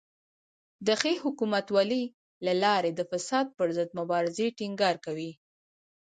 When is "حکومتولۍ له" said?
1.23-2.53